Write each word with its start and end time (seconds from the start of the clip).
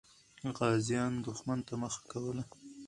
غازیان 0.57 1.13
دښمن 1.25 1.59
ته 1.67 1.73
مخه 1.81 2.01
کوله. 2.11 2.43